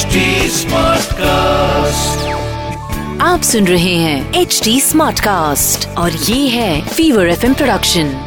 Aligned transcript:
HD 0.00 0.06
Smartcast. 0.06 2.26
आप 3.20 3.42
सुन 3.42 3.66
रहे 3.66 3.94
हैं 3.94 4.34
एच 4.34 4.60
डी 4.64 4.80
स्मार्ट 4.80 5.20
कास्ट 5.20 5.88
और 5.88 6.12
ये 6.12 6.48
है 6.48 6.88
फीवर 6.88 7.28
एफ़ 7.28 7.40
प्रोडक्शन 7.40 8.20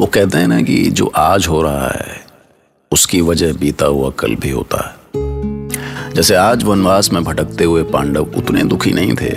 वो 0.00 0.06
कहते 0.06 0.38
हैं 0.38 0.48
ना 0.48 0.62
कि 0.62 0.90
जो 0.90 1.12
आज 1.16 1.48
हो 1.48 1.62
रहा 1.62 1.88
है 1.88 2.20
उसकी 2.90 3.20
वजह 3.20 3.52
बीता 3.52 3.86
हुआ 3.86 4.10
कल 4.10 4.34
भी 4.34 4.50
होता 4.50 4.76
है। 4.76 4.94
जैसे 6.14 6.34
आज 6.34 6.64
वनवास 6.64 7.12
में 7.12 7.24
भटकते 7.24 7.64
हुए 7.64 7.82
पांडव 7.82 8.22
उतने 8.22 8.62
दुखी 8.62 8.92
नहीं 8.92 9.14
थे 9.14 9.32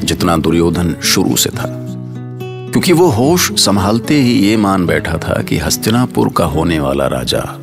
जितना 0.00 0.36
दुर्योधन 0.36 0.96
शुरू 1.04 1.36
से 1.36 1.50
था। 1.50 1.84
क्योंकि 2.70 2.92
वो 2.92 3.06
होश 3.06 3.60
संभालते 3.60 4.14
ही 4.14 4.32
ये 4.32 4.56
मान 4.56 4.86
बैठा 4.86 5.18
था 5.18 5.42
कि 5.42 5.58
हस्तिनापुर 5.58 6.30
का 6.36 6.44
होने 6.44 6.80
वाला 6.80 7.06
राजा 7.06 7.58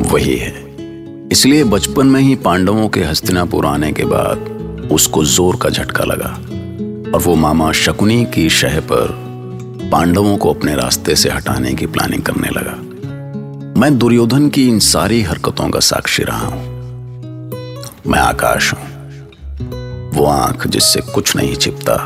वही 0.00 0.36
है। 0.36 0.65
इसलिए 1.36 1.64
बचपन 1.64 2.06
में 2.06 2.20
ही 2.20 2.36
पांडवों 2.36 2.88
के 2.88 3.02
हस्तिनापुर 3.04 3.66
आने 3.66 3.92
के 3.92 4.04
बाद 4.04 4.88
उसको 4.92 5.24
ज़ोर 5.24 5.56
का 5.56 5.68
झटका 5.68 6.04
लगा 6.04 6.28
और 7.14 7.22
वो 7.22 7.34
मामा 7.34 7.72
शकुनी 7.72 8.24
की 8.24 8.48
शह 8.50 8.80
पर 8.80 9.08
पांडवों 9.92 10.36
को 10.36 10.52
अपने 10.52 10.74
रास्ते 10.74 11.16
से 11.16 11.30
हटाने 11.30 11.74
की 11.74 11.86
प्लानिंग 11.86 12.22
करने 12.22 12.48
लगा। 12.48 12.76
मैं 13.80 13.98
दुर्योधन 13.98 14.48
की 14.48 14.68
इन 14.68 14.78
सारी 14.78 15.22
हरकतों 15.22 15.68
का 15.70 15.80
साक्षी 15.80 16.22
रहा 16.22 16.46
हूँ। 16.46 16.62
मैं 18.06 18.18
आकाश 18.18 18.74
हूँ। 18.74 18.88
वो 20.10 20.24
आँख 20.24 20.66
जिससे 20.66 21.00
कुछ 21.00 21.36
नहीं 21.36 21.56
छिपता। 21.56 21.96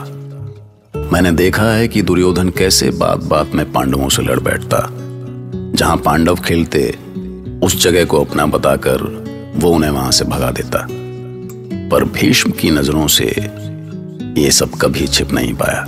मैंने 1.13 1.33
देखा 1.33 1.63
है 1.63 1.89
कि 1.89 2.03
दुर्योधन 2.03 2.49
कैसे 2.49 2.91
बात 2.91 3.19
बात 3.19 3.55
में 3.55 3.73
पांडवों 3.73 4.09
से 4.09 4.23
लड़ 4.23 4.41
बैठता। 4.41 4.89
जहाँ 5.77 5.97
पांडव 5.97 6.37
खेलते, 6.37 6.99
उस 7.63 7.83
जगह 7.83 8.05
को 8.05 8.25
अपना 8.25 8.47
बताकर 8.47 9.20
वो 9.61 9.71
उन्हें 9.71 9.91
वहाँ 9.91 10.13
से 10.13 10.25
भगा 10.25 10.51
देता। 10.51 10.87
पर 11.89 12.05
भीष्म 12.05 12.51
की 12.51 12.71
नज़रों 12.71 13.07
से 13.07 13.25
ये 14.43 14.51
सब 14.51 14.71
कभी 14.75 15.07
छिप 15.07 15.33
नहीं 15.33 15.55
पाया। 15.55 15.87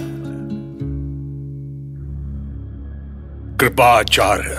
कृपाचार्य 3.56 4.54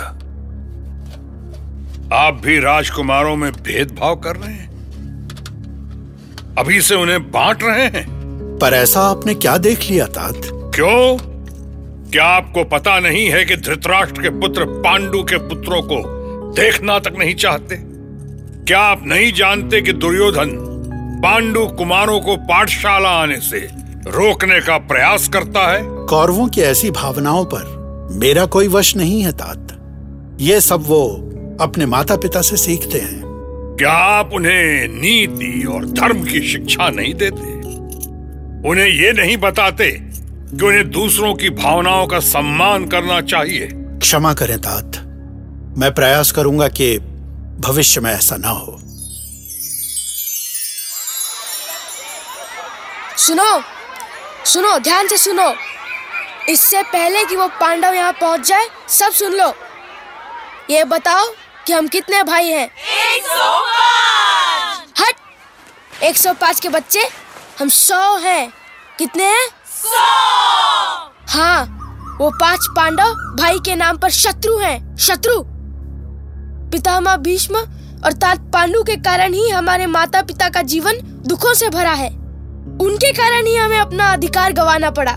आप 2.14 2.42
भी 2.44 2.60
राजकुमारों 2.60 3.36
में 3.36 3.52
भेदभाव 3.52 4.16
कर 4.16 4.36
रहे 4.36 4.54
हैं? 4.54 4.74
अभी 6.58 6.82
से 6.82 6.96
उन्हें 6.96 7.32
बांट 7.32 7.64
रहे 7.64 7.86
हैं? 7.86 8.08
पर 8.62 8.74
ऐसा 8.74 9.02
आपने 9.02 9.36
क्या 9.36 9.58
देख 9.58 9.80
लिया 9.92 10.06
तात? 10.06 10.36
क्यों? 10.46 11.18
क्या 12.12 12.26
आपको 12.26 12.64
पता 12.64 13.00
नहीं 13.00 13.26
है 13.30 13.46
कि 13.46 13.56
धृतराष्ट्र 13.56 14.22
के 14.22 14.30
पुत्र 14.30 14.66
पांडु 14.66 15.24
के 15.24 15.38
पुत्रों 15.38 15.82
को 15.82 16.04
देखना 16.56 17.00
तक 17.00 17.14
नहीं 17.20 17.36
चाहते? 17.36 17.93
क्या 18.68 18.80
आप 18.80 19.04
नहीं 19.06 19.34
जानते 19.34 19.82
कि 19.82 19.94
दुर्योधन 19.94 20.50
पांडु 21.24 21.66
कुमारों 21.66 22.20
को 22.20 22.38
पाठशाला 22.38 23.10
आने 23.10 23.38
से 23.38 23.58
रोकने 24.08 24.60
का 24.60 24.78
प्रयास 24.78 25.28
करता 25.28 25.72
है? 25.72 25.82
कौरवों 25.84 26.48
की 26.48 26.62
ऐसी 26.62 26.92
भावनाओं 26.92 27.46
पर 27.46 27.84
मेरा 28.12 28.46
कोई 28.46 28.68
वश 28.68 28.96
नहीं 28.96 29.22
है 29.22 29.32
तात। 29.32 29.68
ये 30.42 30.62
सब 30.62 30.84
वो 30.88 31.06
अपने 31.62 31.86
माता 31.86 32.16
पिता 32.16 32.42
से 32.42 32.58
सीखते 32.58 32.98
हैं। 33.00 33.22
क्या 33.80 33.92
आप 33.92 34.32
उन्हें 34.34 34.88
नीति 34.88 35.68
और 35.72 35.86
धर्म 35.86 36.24
की 36.24 36.42
शिक्षा 36.42 36.90
नहीं 36.90 37.14
देते? 37.14 37.54
उन्हें 38.70 38.88
ये 38.88 39.14
नहीं 39.14 39.38
बताते 39.38 39.92
कि 40.58 40.66
उन्हें 40.66 40.92
दूसरों 40.92 41.34
की 41.34 41.50
भावनाओं 41.50 42.08
का 42.08 42.20
सम्मान 42.20 42.86
करना 42.86 43.22
चाहिए। 43.22 43.70
क्षमा 43.76 44.34
करें 44.34 44.58
तात। 44.58 44.92
मैं 45.78 45.94
प्रयास 45.94 46.32
करूँगा 46.32 46.68
कि 46.68 47.00
भविष्य 47.60 48.02
में 48.02 48.12
ऐसा 48.14 48.36
ना 48.36 48.50
हो। 48.50 48.80
सुनो 53.18 53.62
सुनो 54.46 54.80
ध्यान 54.80 55.08
से 55.08 55.18
सुनो। 55.18 55.54
इससे 56.50 56.84
पहले 56.84 57.26
कि 57.26 57.36
वो 57.36 57.48
पांडव 57.48 57.94
यहाँ 57.94 58.14
पहुँच 58.14 58.48
जाए 58.48 58.70
सब 58.90 59.12
सुन 59.12 59.34
लो। 59.34 59.54
ये 60.70 60.84
बताओ 60.84 61.26
कि 61.68 61.74
हम 61.74 61.88
कितने 61.88 62.24
भाई 62.24 62.50
हैं? 62.50 62.70
हट! 65.00 65.16
105 66.04 66.60
के 66.60 66.70
बच्चे 66.70 67.10
हम 67.60 67.70
सौ 67.70 68.18
हैं। 68.18 68.54
कितने 69.00 69.24
हैं? 69.24 69.48
हाँ 71.30 71.66
वो 72.22 72.30
पाँच 72.30 72.60
पांडव 72.76 73.14
भाई 73.14 73.60
के 73.60 73.76
नाम 73.76 73.98
पर 73.98 74.10
शत्रु 74.10 74.58
हैं। 74.58 74.98
शत्रु! 74.98 75.53
पितामह 76.74 77.16
भीष्म 77.16 77.56
और 78.06 78.14
तात 78.14 78.40
पांडु 78.54 78.82
के 78.84 78.96
कारण 78.98 79.34
ही 79.34 79.50
हमारे 79.50 79.86
माता 79.86 80.22
पिता 80.22 80.48
का 80.50 80.62
जीवन 80.64 81.00
दुखों 81.28 81.54
से 81.54 81.70
भरा 81.70 81.92
है। 81.92 82.08
उनके 82.82 83.12
कारण 83.12 83.46
ही 83.48 83.56
हमें 83.56 83.78
अपना 83.78 84.08
अधिकार 84.14 84.54
गवाना 84.54 84.90
पड़ा। 84.92 85.12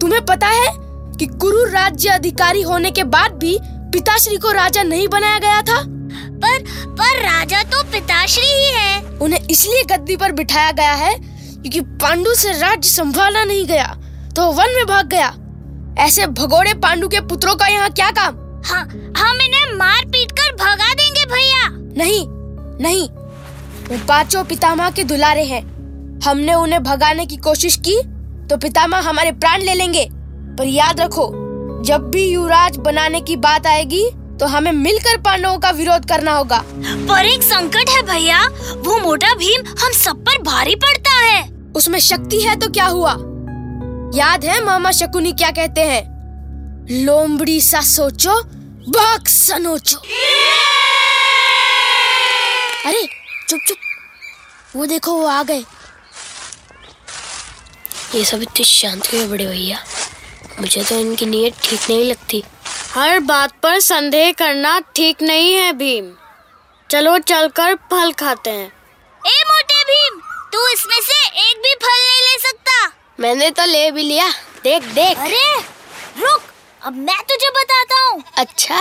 तुम्हें 0.00 0.24
पता 0.26 0.46
है 0.46 0.70
कि 1.18 1.26
कुरु 1.34 1.64
राज्य 1.64 2.08
अधिकारी 2.08 2.62
होने 2.62 2.90
के 2.90 3.04
बाद 3.06 3.34
भी 3.34 3.58
पिताश्री 3.92 4.36
को 4.36 4.52
राजा 4.52 4.82
नहीं 4.82 5.08
बनाया 5.08 5.38
गया 5.38 5.60
था? 5.62 5.82
पर 5.82 6.64
पर 6.94 7.22
राजा 7.22 7.62
तो 7.64 7.82
पिताश्री 7.92 8.46
ही 8.46 8.72
है। 8.72 9.18
उन्हें 9.18 9.40
इसलिए 9.40 9.82
गद्दी 9.86 10.16
पर 10.16 10.32
बिठाया 10.32 10.70
गया 10.72 10.92
है 10.94 11.14
क्योंकि 11.14 11.80
पांडु 11.80 12.34
से 12.34 12.52
राज्य 12.54 12.88
संभाला 12.90 13.44
नहीं 13.44 13.66
गया 13.66 13.94
तो 14.36 14.50
वन 14.52 14.74
में 14.76 14.84
भाग 14.86 15.06
गया। 15.08 15.32
ऐसे 15.98 16.26
भगोड़े 16.34 16.74
पांडु 16.80 17.08
के 17.08 17.20
पुत्रों 17.20 17.56
का 17.56 17.66
यहाँ 17.68 17.90
क्या 17.90 18.10
काम? 18.12 18.37
हाँ 18.64 18.82
हम 19.18 19.40
इन्हें 19.40 19.72
मार 19.74 20.04
पीट 20.06 20.32
कर 20.32 20.52
भगा 20.54 20.92
देंगे 20.94 21.24
भैया। 21.26 21.68
नहीं 21.98 22.26
नहीं। 22.82 23.08
वो 23.88 23.98
पाँचों 24.08 24.44
पितामह 24.44 24.90
के 24.90 25.04
दुलारे 25.04 25.44
हैं। 25.44 25.62
हमने 26.20 26.54
उन्हें 26.54 26.82
भगाने 26.82 27.26
की 27.26 27.36
कोशिश 27.36 27.76
की 27.88 27.96
तो 28.48 28.56
पितामह 28.56 28.98
हमारे 28.98 29.32
प्राण 29.32 29.62
ले 29.62 29.74
लेंगे। 29.74 30.08
पर 30.58 30.66
याद 30.66 31.00
रखो 31.00 31.30
जब 31.84 32.10
भी 32.10 32.26
युवराज 32.26 32.76
बनाने 32.76 33.20
की 33.20 33.36
बात 33.38 33.66
आएगी 33.66 34.04
तो 34.40 34.46
हमें 34.46 34.72
मिलकर 34.72 35.16
पांडवों 35.16 35.58
का 35.58 35.70
विरोध 35.70 36.08
करना 36.08 36.32
होगा। 36.32 36.62
पर 37.08 37.26
एक 37.26 37.42
संकट 37.42 37.88
है 37.88 38.02
भैया 38.02 38.42
वो 38.78 38.98
मोटा 38.98 39.34
भीम 39.34 39.66
हम 39.80 39.92
सब 39.94 40.24
पर 40.26 40.42
भारी 40.42 40.74
पड़ता 40.74 41.16
है। 41.16 41.42
उसमें 41.76 41.98
शक्ति 42.00 42.40
है 42.40 42.56
तो 42.56 42.70
क्या 42.70 42.86
हुआ? 42.86 43.12
याद 44.14 44.44
है 44.44 44.64
मामा 44.64 44.90
शकुनी 44.92 45.32
क्या 45.32 45.50
कहते 45.50 45.80
हैं? 45.80 46.17
लोमड़ी 46.90 47.60
सा 47.60 47.80
सोचो 47.80 48.34
बाग 48.92 49.26
सनोचो 49.28 49.98
अरे 52.88 53.02
चुप 53.48 53.60
चुप। 53.68 53.76
वो 54.76 54.86
देखो 54.86 55.12
वो 55.12 55.26
आ 55.26 55.42
गए। 55.42 55.64
ये 58.14 58.24
सब 58.24 58.42
इतनी 58.42 58.64
शांत 58.64 59.06
क्यों 59.06 59.28
बड़े 59.30 59.46
भैया? 59.46 59.84
मुझे 60.60 60.84
तो 60.84 60.98
इनकी 61.00 61.26
नीयत 61.26 61.60
ठीक 61.64 61.80
नहीं 61.90 62.04
लगती। 62.04 62.42
हर 62.94 63.20
बात 63.20 63.52
पर 63.62 63.78
संदेह 63.80 64.32
करना 64.32 64.78
ठीक 64.96 65.22
नहीं 65.22 65.52
है 65.54 65.72
भीम। 65.72 66.12
चलो 66.90 67.18
चलकर 67.18 67.74
फल 67.90 68.12
खाते 68.12 68.50
हैं। 68.50 68.66
ए 69.22 69.42
मोटे 69.50 69.82
भीम 69.84 70.20
तू 70.52 70.66
इसमें 70.72 71.00
से 71.00 71.26
एक 71.48 71.58
भी 71.58 71.74
फल 71.74 72.06
नहीं 72.06 72.20
ले 72.20 72.38
सकता। 72.48 72.92
मैंने 73.20 73.50
तो 73.50 73.64
ले 73.64 73.90
भी 73.90 74.02
लिया। 74.02 74.30
देख 74.64 74.82
देख। 74.94 75.18
अरे 75.18 75.58
रुक। 76.22 76.42
अब 76.86 76.96
मैं 76.96 77.16
तुझे 77.28 77.48
बताता 77.50 78.00
हूँ। 78.00 78.22
अच्छा। 78.38 78.76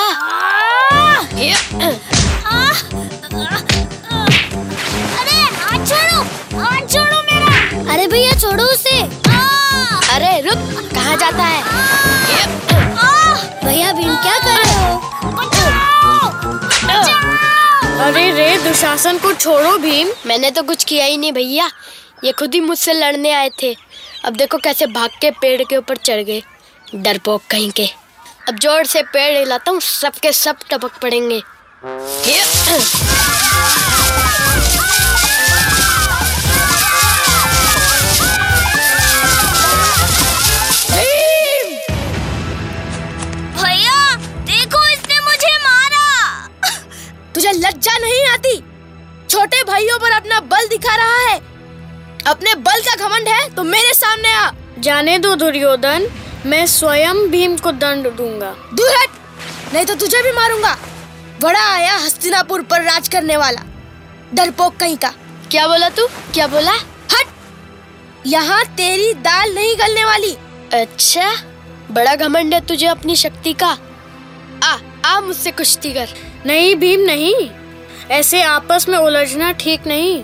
अरे 5.19 5.37
हाथ 5.53 5.85
छोड़ो 5.87 6.19
हाथ 6.59 6.87
छोड़ो 6.93 7.21
मेरा। 7.21 7.93
अरे 7.93 8.05
भैया 8.07 8.31
छोड़ो 8.39 8.63
उसे। 8.63 8.97
अरे 10.15 10.39
रुक 10.41 10.57
कहाँ 10.93 11.15
जाता 11.17 11.43
है? 11.43 11.63
भैया 13.63 13.91
भीम 13.93 14.15
क्या 14.15 14.37
कर 14.39 14.57
रहे 14.57 14.73
हो? 14.73 14.97
बचाओ, 15.31 16.43
बचाओ। 16.83 18.05
अरे 18.07 18.31
रे 18.31 18.57
दुशासन 18.63 19.17
को 19.17 19.33
छोड़ो 19.33 19.77
भीम। 19.77 20.11
मैंने 20.25 20.51
तो 20.51 20.63
कुछ 20.63 20.83
किया 20.83 21.05
ही 21.05 21.17
नहीं 21.17 21.31
भैया। 21.31 21.69
ये 22.23 22.31
खुद 22.31 22.53
ही 22.53 22.59
मुझसे 22.59 22.93
लड़ने 22.93 23.31
आए 23.31 23.49
थे। 23.63 23.75
अब 24.25 24.35
देखो 24.35 24.57
कैसे 24.57 24.85
भाग 24.85 25.09
के 25.21 25.31
पेड़ 25.31 25.63
के 25.63 25.77
ऊपर 25.77 25.97
चढ़ 25.97 26.21
गए। 26.21 26.41
डरपोक 26.95 27.41
कहीं 27.51 27.71
के 27.71 27.85
अब 28.49 28.59
ज़ोर 28.59 28.85
से 28.85 29.01
पेड़ 29.03 29.37
हिलाता 29.37 29.71
हूँ 29.71 29.79
सबके 29.81 30.31
सब 30.33 30.57
टपक 30.69 30.99
पड़ेंगे। 31.01 31.39
भैया 43.55 44.15
देखो 44.45 44.85
इसने 44.87 45.19
मुझे 45.19 45.55
मारा। 45.57 46.47
तुझे 47.35 47.51
लज्जा 47.51 47.97
नहीं 47.97 48.25
आती? 48.27 48.57
छोटे 49.29 49.63
भाइयों 49.63 49.97
पर 49.99 50.11
अपना 50.11 50.39
बल 50.53 50.67
दिखा 50.67 50.95
रहा 50.95 51.17
है। 51.21 51.39
अपने 52.27 52.55
बल 52.55 52.81
का 52.81 52.95
घमंड 53.07 53.27
है 53.27 53.49
तो 53.55 53.63
मेरे 53.65 53.93
सामने 53.93 54.33
आ। 54.33 54.49
जाने 54.79 55.17
दो 55.19 55.35
दुर्योधन। 55.35 56.07
मैं 56.47 56.65
स्वयं 56.65 57.15
भीम 57.29 57.57
को 57.57 57.71
दंड 57.71 58.07
दूँगा। 58.11 58.55
दूर 58.73 58.89
हट! 58.89 59.09
नहीं 59.73 59.85
तो 59.85 59.95
तुझे 59.95 60.21
भी 60.21 60.31
मारूँगा। 60.31 60.77
बड़ा 61.41 61.73
आया 61.73 61.95
हस्तिनापुर 61.95 62.61
पर 62.61 62.81
राज 62.81 63.07
करने 63.07 63.37
वाला। 63.37 63.61
डरपोक 64.33 64.75
कहीं 64.75 64.97
का। 64.97 65.13
क्या 65.51 65.67
बोला 65.67 65.89
तू? 65.89 66.07
क्या 66.07 66.47
बोला? 66.47 66.71
हट! 67.13 67.25
यहाँ 68.25 68.65
तेरी 68.65 69.13
दाल 69.13 69.53
नहीं 69.55 69.75
गलने 69.75 70.05
वाली। 70.05 70.37
अच्छा 70.73 71.35
बड़ा 71.91 72.15
घमंड 72.15 72.53
है 72.53 72.65
तुझे 72.65 72.85
अपनी 72.85 73.15
शक्ति 73.15 73.53
का। 73.53 73.77
आ 74.63 74.77
आ 75.05 75.19
मुझसे 75.19 75.51
कुश्ती 75.51 75.93
कर। 75.93 76.07
नहीं 76.45 76.75
भीम 76.75 76.99
नहीं। 76.99 77.49
ऐसे 78.11 78.41
आपस 78.41 78.89
में 78.89 78.97
उलझना 78.97 79.51
ठीक 79.51 79.87
नहीं। 79.87 80.23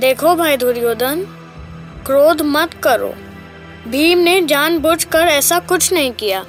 देखो 0.00 0.34
भाई 0.34 0.56
दुर्योधन 0.56 1.24
क्रोध 2.06 2.42
मत 2.42 2.74
करो। 2.82 3.14
भीम 3.88 4.18
ने 4.18 4.40
जानबूझकर 4.42 5.26
ऐसा 5.28 5.58
कुछ 5.60 5.92
नहीं 5.92 6.12
किया। 6.12 6.42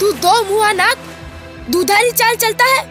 तू 0.00 0.10
दो 0.14 0.32
मुहा 0.44 0.72
नाक 0.72 0.98
दुधारी 1.70 2.10
चाल 2.12 2.34
चलता 2.34 2.64
है। 2.66 2.82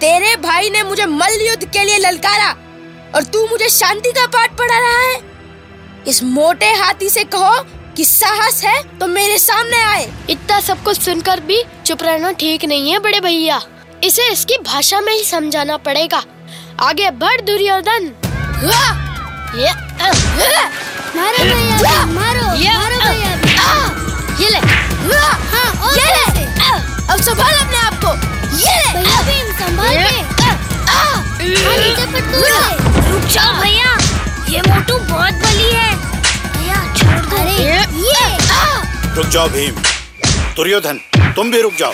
तेरे 0.00 0.34
भाई 0.36 0.70
ने 0.70 0.82
मुझे 0.82 1.06
मल्ल 1.06 1.46
युद्ध 1.46 1.64
के 1.64 1.84
लिए 1.84 1.98
ललकारा 1.98 2.50
और 3.14 3.22
तू 3.24 3.46
मुझे 3.46 3.68
शांति 3.68 4.12
का 4.12 4.26
पाठ 4.26 4.56
पढ़ा 4.58 4.78
रहा 4.78 5.00
है। 5.00 5.20
इस 6.08 6.22
मोटे 6.24 6.72
हाथी 6.74 7.08
से 7.10 7.24
कहो 7.24 7.62
कि 7.96 8.04
साहस 8.04 8.62
है 8.64 8.82
तो 8.98 9.06
मेरे 9.06 9.38
सामने 9.38 9.82
आए। 9.84 10.08
इतना 10.30 10.60
सब 10.60 10.82
कुछ 10.84 11.00
सुनकर 11.00 11.40
भी 11.40 11.62
चुप 11.86 12.02
रहना 12.02 12.32
ठीक 12.32 12.64
नहीं 12.64 12.92
है 12.92 12.98
बड़े 12.98 13.20
भैया। 13.20 13.60
इसे 14.04 14.30
इसकी 14.32 14.58
भाषा 14.58 15.00
में 15.00 15.12
ही 15.12 15.24
समझाना 15.24 15.76
पड़ेगा। 15.78 16.22
आगे 16.80 17.10
बढ़ 17.12 17.40
दुर्योधन! 17.40 18.12
ये 19.56 19.72
मारो 21.18 21.44
भैया, 21.44 22.04
मारो 22.18 22.46
ये 22.62 22.70
अ, 22.70 23.10
आ, 23.60 23.74
ये 24.40 24.48
ले! 24.50 24.60
ये 25.98 26.06
ले 26.34 26.44
अब 27.12 27.20
संभाल 27.28 27.54
अपने 27.58 27.78
आप 27.78 27.94
को 28.04 28.10
ये 28.62 28.74
ले 28.82 29.16
भीम 29.28 29.52
संभाल 29.60 29.96
पट 30.40 30.56
तू 32.32 32.40
रुक 33.12 33.24
जाओ 33.34 33.52
भैया 33.60 33.96
ये 34.52 34.60
मोटू 34.68 34.98
बहुत 35.12 35.34
बली 35.44 35.70
है 35.72 35.90
भैया 36.56 36.78
छोड़ 36.98 37.20
दो 37.30 37.42
ये, 37.48 37.80
ये 38.06 38.26
रुक 39.16 39.26
जाओ 39.26 39.48
भीम। 39.48 39.82
दुर्योधन 40.56 41.00
तुम 41.36 41.50
भी 41.50 41.60
रुक 41.62 41.74
जाओ। 41.78 41.92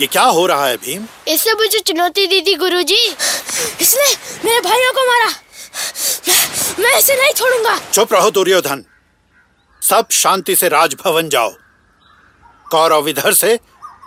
ये 0.00 0.06
क्या 0.12 0.22
हो 0.36 0.46
रहा 0.46 0.66
है 0.66 0.76
भीम? 0.84 1.04
इससे 1.32 1.52
मुझे 1.60 1.78
चुनौती 1.86 2.26
दी 2.26 2.40
थी 2.46 2.54
गुरुजी। 2.62 3.00
इसने 3.80 4.06
मेरे 4.44 4.60
भाइयों 4.68 4.92
को 4.92 5.06
मारा। 5.10 5.30
मैं, 6.78 6.98
इसे 6.98 7.16
नहीं 7.16 7.32
छोड़ूँगा। 7.32 7.78
चुप 7.92 8.12
रहो 8.12 8.30
दुर्योधन। 8.30 8.84
सब 9.82 10.08
शांति 10.10 10.56
से 10.56 10.68
राजभवन 10.68 11.28
जाओ। 11.28 11.50
कौरव 12.70 13.08
इधर 13.08 13.32
से 13.32 13.58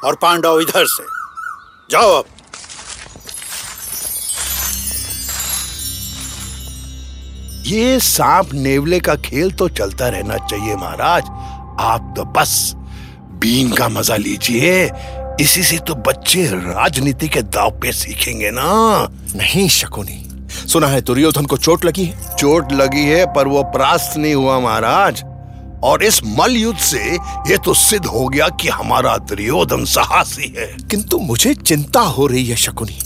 और 0.04 0.16
पांडव 0.16 0.60
इधर 0.60 0.86
से। 0.86 1.04
जाओ 1.92 2.12
अब। 2.12 2.26
ये 7.66 8.00
सांप 8.00 8.54
नेवले 8.54 9.00
का 9.00 9.16
खेल 9.16 9.52
तो 9.52 9.70
चलता 9.70 10.10
रहना 10.10 10.38
चाहिए 10.38 10.76
महाराज। 10.76 11.24
आप 11.80 12.14
तो 12.18 12.24
बस 12.24 12.74
बीन 13.40 13.72
का 13.72 13.90
मज़ा 13.90 14.16
लीजिए। 14.16 14.92
इसी 15.42 15.64
से 15.64 15.78
तो 15.78 15.96
बच्चे 15.96 16.46
राजनीति 16.46 17.30
के 17.30 17.42
दाव 17.42 17.72
पे 17.72 17.92
सीखेंगे 17.92 18.52
ना। 18.52 19.08
नहीं 19.36 19.68
शकुनी। 19.70 20.25
सुना 20.68 20.88
है 20.88 21.02
दुर्योधन 21.02 21.46
को 21.46 21.58
चोट 21.58 21.86
लगी 21.86 22.06
है? 22.06 22.36
चोट 22.36 22.72
लगी 22.72 23.06
है 23.06 23.26
पर 23.34 23.48
वो 23.48 23.64
परास्त 23.64 24.18
नहीं 24.18 24.34
हुआ 24.34 24.60
महाराज। 24.60 25.24
और 25.84 26.04
इस 26.04 26.22
मल 26.26 26.52
युद्ध 26.52 26.80
से 26.80 27.04
ये 27.50 27.58
तो 27.58 27.74
सिद्ध 27.74 28.06
हो 28.06 28.28
गया 28.28 28.48
कि 28.50 28.68
हमारा 28.68 29.18
दुर्योधन 29.18 29.86
साहसी 29.86 30.54
है। 30.58 30.68
किंतु 30.90 31.20
मुझे 31.20 31.54
चिंता 31.54 32.00
हो 32.00 32.28
रही 32.28 32.46
है 32.46 32.56
शकुनी। 32.56 33.00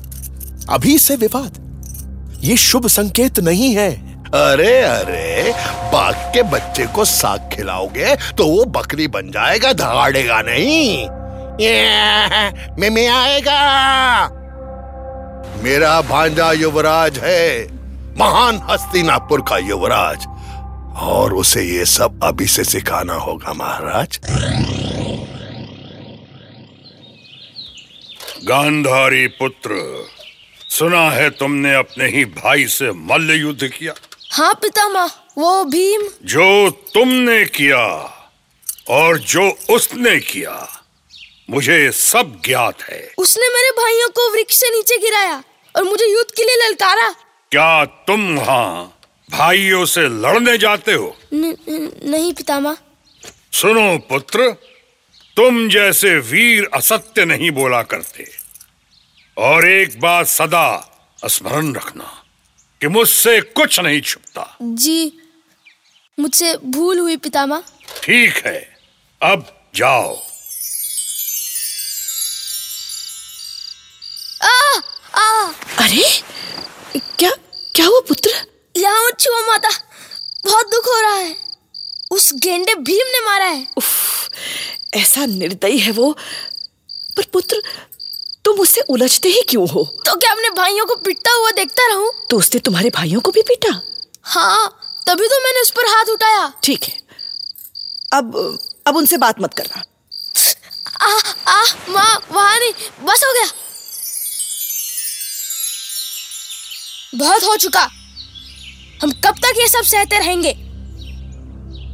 अभी 0.69 0.97
से 0.97 1.15
विवाद। 1.15 2.39
ये 2.43 2.57
शुभ 2.57 2.87
संकेत 2.87 3.39
नहीं 3.39 3.75
है। 3.75 3.89
अरे 4.27 4.81
अरे 4.81 5.53
बाघ 5.93 6.13
के 6.33 6.43
बच्चे 6.43 6.85
को 6.85 7.05
साग 7.05 7.49
खिलाओगे 7.53 8.15
तो 8.37 8.47
वो 8.47 8.65
बकरी 8.65 9.07
बन 9.07 9.31
जाएगा 9.31 9.73
दहाड़ेगा 9.73 10.41
नहीं। 10.41 10.97
ये, 11.61 11.85
में 12.79 12.89
में 12.89 13.07
आएगा। 13.07 13.59
मेरा 15.63 16.01
भांजा 16.01 16.51
युवराज 16.51 17.17
है। 17.19 17.63
महान 18.17 18.59
हस्तिनापुर 18.69 19.41
का 19.41 19.57
युवराज। 19.57 20.25
और 21.01 21.33
उसे 21.33 21.63
ये 21.63 21.85
सब 21.85 22.19
अभी 22.23 22.47
से 22.47 22.63
सिखाना 22.63 23.13
होगा 23.13 23.53
महाराज। 23.53 24.19
गांधारी 28.45 29.27
पुत्र 29.27 30.05
सुना 30.69 31.09
है 31.11 31.29
तुमने 31.29 31.75
अपने 31.75 32.07
ही 32.07 32.25
भाई 32.25 32.65
से 32.67 32.91
मल्ल 32.91 33.31
युद्ध 33.31 33.67
किया? 33.67 33.93
हाँ 34.31 34.53
पितामह 34.53 35.11
वो 35.37 35.63
भीम। 35.65 36.01
जो 36.23 36.69
तुमने 36.69 37.45
किया 37.45 37.85
और 38.89 39.19
जो 39.19 39.49
उसने 39.69 40.19
किया 40.19 40.67
मुझे 41.49 41.91
सब 41.91 42.41
ज्ञात 42.45 42.81
है। 42.81 43.11
उसने 43.17 43.47
मेरे 43.49 43.69
भाइयों 43.71 44.09
को 44.09 44.31
वृक्ष 44.31 44.55
से 44.55 44.69
नीचे 44.69 44.97
गिराया। 44.97 45.43
और 45.75 45.83
मुझे 45.83 46.05
युद्ध 46.05 46.31
के 46.31 46.43
लिए 46.43 46.67
ललकारा 46.67 47.09
क्या 47.51 47.85
तुम 48.07 48.35
वहाँ 48.37 48.99
भाइयों 49.31 49.85
से 49.85 50.01
लड़ने 50.01 50.57
जाते 50.57 50.93
हो? 50.93 51.15
न, 51.33 51.55
न, 51.69 51.91
नहीं 52.09 52.33
पितामा 52.33 52.75
सुनो 53.53 53.97
पुत्र 53.97 54.51
तुम 55.37 55.67
जैसे 55.69 56.15
वीर 56.29 56.69
असत्य 56.73 57.25
नहीं 57.25 57.51
बोला 57.51 57.81
करते। 57.83 58.27
और 59.37 59.67
एक 59.67 59.99
बात 59.99 60.27
सदा 60.27 60.67
स्मरण 61.27 61.73
रखना 61.75 62.11
कि 62.81 62.87
मुझसे 62.87 63.39
कुछ 63.41 63.79
नहीं 63.79 64.01
छुपता। 64.01 64.57
जी 64.61 65.11
मुझसे 66.19 66.55
भूल 66.65 66.99
हुई 66.99 67.15
पितामा 67.17 67.61
ठीक 68.03 68.45
है 68.45 68.59
अब 69.21 69.45
जाओ। 69.75 70.15
अरे 75.79 76.03
क्या 77.19 77.29
क्या 77.75 77.85
हुआ 77.85 77.99
पुत्र? 77.99 78.29
यहाँ 78.75 79.05
मत 79.07 79.19
छुओ 79.19 79.41
माता। 79.47 79.69
बहुत 80.45 80.69
दुख 80.71 80.87
हो 80.87 80.99
रहा 81.01 81.13
है। 81.13 81.35
उस 82.11 82.31
गेंडे 82.33 82.73
भीम 82.75 83.07
ने 83.07 83.19
मारा 83.25 83.45
है। 83.45 83.67
उफ, 83.77 84.29
ऐसा 84.93 85.25
निर्दयी 85.25 85.77
है 85.77 85.91
वो। 85.91 86.11
पर 87.17 87.23
पुत्र 87.33 87.61
तुम 88.45 88.59
उससे 88.59 88.81
उलझते 88.89 89.29
ही 89.29 89.41
क्यों 89.49 89.67
हो? 89.69 89.83
तो 90.05 90.15
क्या 90.15 90.31
अपने 90.31 90.49
भाइयों 90.49 90.85
को 90.85 90.95
पिटता 90.95 91.31
हुआ 91.31 91.51
देखता 91.51 91.87
रहूँ? 91.87 92.11
तो 92.29 92.37
उसने 92.37 92.59
तुम्हारे 92.59 92.89
भाइयों 92.89 93.21
को 93.21 93.31
भी 93.31 93.41
पीटा? 93.41 93.81
हाँ 94.23 94.67
तभी 95.07 95.27
तो 95.27 95.39
मैंने 95.43 95.61
उस 95.61 95.69
पर 95.69 95.87
हाथ 95.87 96.09
उठाया। 96.09 96.51
ठीक 96.63 96.83
है। 96.83 96.99
अब 98.13 98.57
अब 98.87 98.95
उनसे 98.95 99.17
बात 99.17 99.41
मत 99.41 99.53
करना। 99.53 99.83
आ 101.01 101.19
आ 101.47 101.63
माँ 101.89 102.19
वहाँ 102.31 102.59
नहीं 102.59 102.73
बस 103.05 103.23
हो 103.23 103.33
गया। 103.33 103.51
बहुत 107.15 107.43
हो 107.43 107.55
चुका। 107.55 107.81
हम 109.03 109.11
कब 109.11 109.35
तक 109.35 109.59
ये 109.59 109.67
सब 109.67 109.83
सहते 109.83 110.19
रहेंगे? 110.19 110.53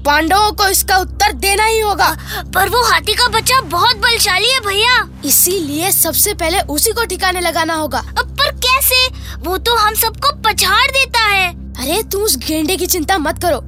पांडवों 0.05 0.51
को 0.51 0.67
इसका 0.67 0.97
उत्तर 0.97 1.31
देना 1.31 1.65
ही 1.65 1.79
होगा। 1.79 2.09
पर 2.55 2.69
वो 2.69 2.83
हाथी 2.83 3.13
का 3.13 3.27
बच्चा 3.27 3.61
बहुत 3.61 3.95
बलशाली 3.95 4.49
है 4.49 4.59
भैया। 4.59 5.21
इसीलिए 5.25 5.91
सबसे 5.91 6.33
पहले 6.33 6.59
उसी 6.59 6.91
को 6.91 7.05
ठिकाने 7.05 7.39
लगाना 7.39 7.73
होगा। 7.73 7.99
अब 7.99 8.35
पर 8.41 8.51
कैसे? 8.51 9.07
वो 9.37 9.57
तो 9.57 9.75
हम 9.75 9.93
सबको 9.93 10.35
पछाड़ 10.41 10.91
देता 10.91 11.19
है। 11.19 11.49
अरे 11.73 12.03
तुम 12.03 12.21
उस 12.21 12.37
गेंडे 12.37 12.77
की 12.77 12.85
चिंता 12.85 13.17
मत 13.17 13.41
करो। 13.41 13.61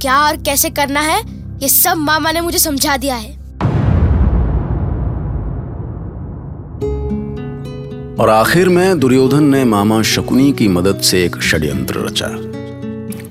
क्या 0.00 0.18
और 0.20 0.36
कैसे 0.36 0.70
करना 0.70 1.00
है 1.00 1.20
ये 1.62 1.68
सब 1.68 1.96
मामा 1.96 2.32
ने 2.32 2.40
मुझे 2.40 2.58
समझा 2.58 2.96
दिया 2.96 3.16
है। 3.16 3.43
और 8.18 8.28
आखिर 8.28 8.68
में 8.68 9.00
दुर्योधन 9.00 9.44
ने 9.44 9.64
मामा 9.64 10.02
शकुनी 10.02 10.52
की 10.52 10.68
मदद 10.68 11.00
से 11.00 11.24
एक 11.24 11.42
षड्यंत्र 11.42 11.98
रचा। 11.98 12.28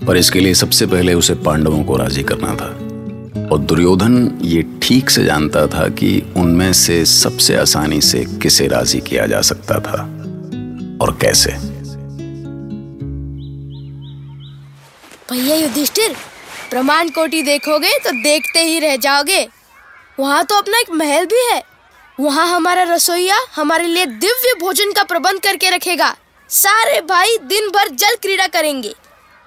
पर 0.06 0.18
इसके 0.18 0.40
लिए 0.40 0.54
सबसे 0.54 0.86
पहले 0.86 1.14
उसे 1.14 1.34
पांडवों 1.36 1.84
को 1.84 1.98
राज़ी 1.98 2.24
करना 2.24 2.56
था। 2.56 2.68
और 3.52 3.58
दुर्योधन 3.60 4.40
ये 4.42 4.66
ठीक 4.82 5.10
से 5.10 5.24
जानता 5.24 5.68
था 5.68 5.88
कि 5.88 6.34
उनमें 6.38 6.74
से 6.74 7.06
सबसे 7.06 7.56
आसानी 7.56 8.02
से 8.02 8.26
किसे 8.42 8.68
राज़ी 8.68 9.00
किया 9.00 9.28
जा 9.28 9.42
सकता 9.42 9.80
था। 9.80 10.02
और 11.02 11.18
कैसे? 11.22 11.52
भैया 15.32 15.56
युधिष्ठिर 15.56 16.16
प्रमाण 16.70 17.10
कोटि 17.10 17.42
देखोगे 17.42 17.98
तो 17.98 18.12
देखते 18.12 18.60
ही 18.60 18.80
रह 18.80 18.96
जाओगे। 18.96 19.48
वहाँ 20.20 20.44
तो 20.44 20.56
अपना 20.56 20.80
एक 20.80 20.92
महल 20.92 21.26
भी 21.26 21.54
है। 21.54 21.73
वहाँ 22.20 22.48
हमारा 22.48 22.84
रसोईया 22.84 23.38
हमारे 23.56 23.86
लिए 23.88 24.06
दिव्य 24.06 24.54
भोजन 24.60 24.92
का 24.92 25.04
प्रबंध 25.04 25.40
करके 25.40 25.70
रखेगा। 25.70 26.16
सारे 26.50 27.00
भाई 27.02 27.38
दिन 27.38 27.70
भर 27.70 27.88
जल 27.90 28.16
क्रीड़ा 28.16 28.48
करेंगे 28.48 28.94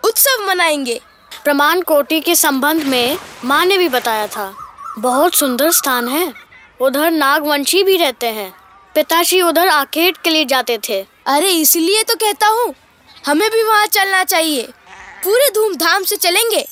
उत्सव 0.02 0.46
मनाएँगे। 0.49 1.00
प्रमाण 1.44 1.80
कोटि 1.82 2.20
के 2.20 2.35
संबंध 2.35 2.82
में 2.82 3.18
माँ 3.44 3.64
ने 3.64 3.78
भी 3.78 3.88
बताया 3.88 4.26
था। 4.26 4.52
बहुत 4.99 5.35
सुंदर 5.35 5.70
स्थान 5.70 6.08
है। 6.08 6.32
उधर 6.80 7.11
नागवंशी 7.11 7.82
भी 7.82 7.96
रहते 7.96 8.26
हैं। 8.26 8.52
पिताश्री 8.94 9.40
उधर 9.42 9.68
आखेट 9.68 10.16
के 10.16 10.30
लिए 10.30 10.44
जाते 10.44 10.78
थे। 10.88 11.00
अरे 11.26 11.50
इसलिए 11.50 12.02
तो 12.02 12.14
कहता 12.14 12.46
हूँ 12.46 12.75
हमें 13.26 13.50
भी 13.50 13.62
वहाँ 13.62 13.87
चलना 13.87 14.25
चाहिए। 14.25 14.62
पूरे 15.25 15.50
धूमधाम 15.50 16.02
से 16.02 16.16
चलेंगे। 16.16 16.66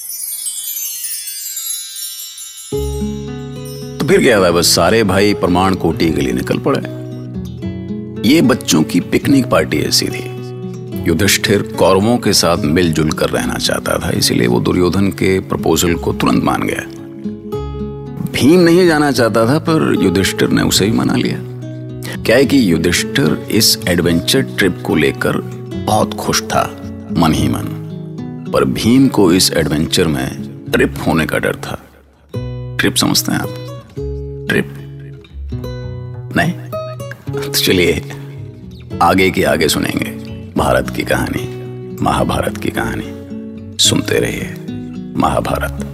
तो 4.05 4.09
फिर 4.09 4.21
क्या 4.21 4.37
हुआ 4.39 4.51
बस 4.51 4.67
सारे 4.67 5.03
भाई 5.05 5.35
प्रमाण 5.35 5.75
कोटी 5.75 6.11
के 6.13 6.21
लिए 6.21 6.33
निकल 6.33 6.59
पड़े। 6.59 6.81
ये 8.29 8.43
बच्चों 8.43 8.83
की 8.83 9.01
पिकनिक 9.01 9.47
पार्टी 9.47 9.79
ऐसी 9.79 10.07
थी 10.07 10.25
युधिष्ठिर 11.07 11.63
कौरवों 11.79 12.19
के 12.19 12.33
साथ 12.33 12.65
मिलजुल 12.65 13.13
कर 13.13 13.31
रहना 13.31 13.55
चाहता 13.55 13.99
था, 13.99 14.11
इसीलिए 14.11 14.47
वो 14.47 14.61
दुर्योधन 14.61 15.09
के 15.09 15.41
प्रपोजल 15.41 15.95
को 15.95 16.13
तुरंत 16.13 16.45
मान 16.45 16.63
गया। 16.63 16.85
भीम 18.33 18.61
नहीं 18.61 18.87
जाना 18.87 19.11
चाहता 19.13 19.47
था, 19.47 19.59
पर 19.59 19.97
युधिष्ठिर 20.03 20.49
ने 20.49 20.63
उसे 20.63 20.85
ही 20.85 20.93
मना 20.93 21.17
लिया। 21.17 21.39
क्या 22.23 22.37
है 22.37 22.45
कि 22.45 22.73
युधिष्ठिर 22.73 23.47
इस 23.51 23.79
एडवेंचर 23.89 24.43
ट्रिप 24.43 24.83
को 24.87 24.95
लेकर 24.95 25.41
बहुत 25.87 26.15
खुश 26.15 26.43
था, 26.43 26.65
मन 27.19 27.33
ही 27.33 27.49
मन। 27.49 28.51
पर 28.53 28.65
भीम 28.65 29.09
को 29.09 29.33
इस 29.33 29.53
एडवेंचर 29.53 30.07
में 30.07 30.29
ट्रिप 30.73 30.95
होने 31.07 31.27
का 31.27 31.39
डर 31.39 31.57
था। 31.57 31.83
ट्रिप 32.79 32.95
समझते 32.95 33.33
हैं 33.33 33.39
आप? 33.39 33.64
ट्रिप। 34.49 34.75
नहीं 36.37 36.53
तो 37.43 37.53
चलिए, 37.53 38.13
आगे 39.03 39.31
की 39.31 39.43
आगे 39.43 39.69
सुनेंगे 39.69 40.11
भारत 40.57 40.91
की 40.97 41.03
कहानी, 41.03 41.45
महाभारत 42.03 42.57
की 42.57 42.71
कहानी। 42.71 43.15
सुनते 43.85 44.19
रहिए 44.19 44.57
महाभारत। 45.17 45.94